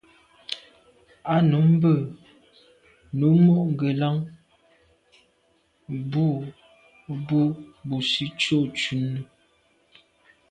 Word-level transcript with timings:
A 1.33 1.35
num 1.49 1.67
mbe 1.75 1.93
num 3.19 3.37
mo’ 3.45 3.55
ngelan 3.71 4.17
mbù 6.01 6.27
bo 7.27 7.41
busi 7.87 8.25
tsho 8.39 8.57
shune. 8.81 9.21